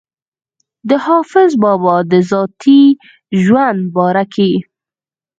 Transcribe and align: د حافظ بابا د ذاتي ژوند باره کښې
د 0.89 0.91
حافظ 1.05 1.51
بابا 1.63 1.95
د 2.11 2.13
ذاتي 2.31 2.81
ژوند 3.43 3.81
باره 3.95 4.23
کښې 4.33 4.51